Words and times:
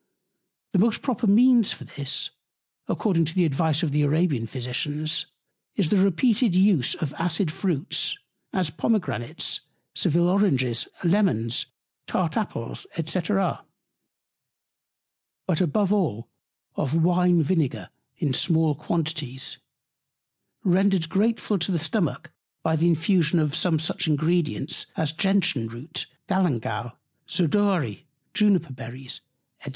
The 0.73 0.79
most 0.79 1.03
proper 1.03 1.27
Means 1.27 1.73
for 1.73 1.83
this, 1.83 2.31
according 2.87 3.25
to 3.25 3.35
the 3.35 3.45
Advice 3.45 3.83
of 3.83 3.91
the 3.91 4.01
Arabian 4.01 4.47
Physicians, 4.47 5.27
is 5.75 5.89
the 5.89 5.97
repeated 5.97 6.55
Use 6.55 6.95
of 6.95 7.13
acid 7.19 7.51
Fruits, 7.51 8.17
as 8.51 8.71
Pomegranates, 8.71 9.61
Sevil 9.93 10.27
Oranges, 10.27 10.87
Lemons, 11.03 11.67
tart 12.07 12.35
Apples, 12.35 12.87
&c. 13.05 13.19
But 13.19 13.61
above 15.61 15.93
all 15.93 16.27
of 16.75 16.95
Wine 17.03 17.43
Vinegar 17.43 17.91
in 18.17 18.33
small 18.33 18.73
Quantities, 18.73 19.59
rendered 20.63 21.09
grateful 21.09 21.59
to 21.59 21.71
the 21.71 21.77
Stomach 21.77 22.31
by 22.63 22.75
the 22.75 22.87
Infusion 22.87 23.37
of 23.37 23.53
some 23.53 23.77
such 23.77 24.07
Ingredients 24.07 24.87
as 24.97 25.11
Gentian 25.11 25.67
Root, 25.67 26.07
Galangal, 26.27 26.93
Zedoary, 27.29 28.07
Juniper 28.33 28.73
Berries, 28.73 29.21
&c. 29.63 29.69